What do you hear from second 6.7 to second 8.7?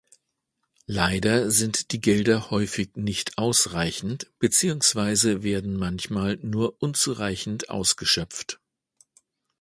unzureichend ausgeschöpft.